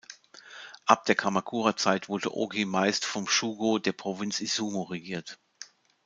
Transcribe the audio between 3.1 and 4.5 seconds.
Shugo der Provinz